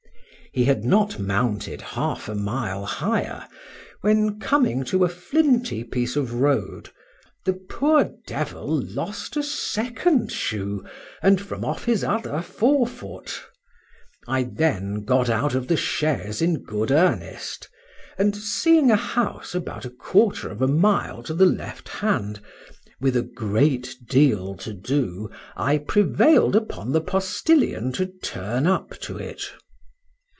He 0.53 0.65
had 0.65 0.83
not 0.83 1.17
mounted 1.17 1.79
half 1.81 2.27
a 2.27 2.35
mile 2.35 2.83
higher, 2.85 3.47
when, 4.01 4.37
coming 4.37 4.83
to 4.83 5.05
a 5.05 5.07
flinty 5.07 5.81
piece 5.81 6.17
of 6.17 6.33
road, 6.33 6.89
the 7.45 7.53
poor 7.53 8.11
devil 8.27 8.67
lost 8.67 9.37
a 9.37 9.43
second 9.43 10.29
shoe, 10.29 10.83
and 11.21 11.39
from 11.39 11.63
off 11.63 11.85
his 11.85 12.03
other 12.03 12.41
fore 12.41 12.85
foot. 12.85 13.41
I 14.27 14.43
then 14.43 15.05
got 15.05 15.29
out 15.29 15.55
of 15.55 15.69
the 15.69 15.77
chaise 15.77 16.41
in 16.41 16.63
good 16.63 16.91
earnest; 16.91 17.69
and 18.17 18.35
seeing 18.35 18.91
a 18.91 18.97
house 18.97 19.55
about 19.55 19.85
a 19.85 19.89
quarter 19.89 20.49
of 20.49 20.61
a 20.61 20.67
mile 20.67 21.23
to 21.23 21.33
the 21.33 21.45
left 21.45 21.87
hand, 21.87 22.41
with 22.99 23.15
a 23.15 23.21
great 23.23 23.95
deal 24.05 24.55
to 24.57 24.73
do 24.73 25.29
I 25.55 25.77
prevailed 25.77 26.57
upon 26.57 26.91
the 26.91 26.99
postilion 26.99 27.93
to 27.93 28.05
turn 28.21 28.67
up 28.67 28.89
to 28.99 29.17
it. 29.17 29.45